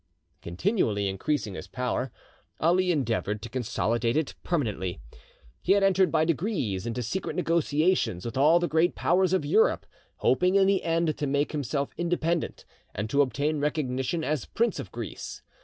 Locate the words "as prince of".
14.23-14.91